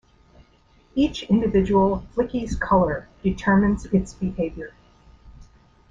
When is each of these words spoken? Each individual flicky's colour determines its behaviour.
Each 0.95 1.21
individual 1.29 2.07
flicky's 2.15 2.55
colour 2.55 3.07
determines 3.21 3.85
its 3.85 4.15
behaviour. 4.15 4.73